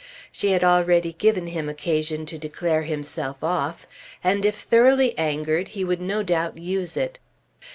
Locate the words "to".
2.25-2.39